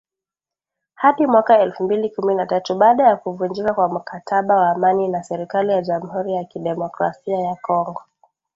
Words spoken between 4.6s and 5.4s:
amani na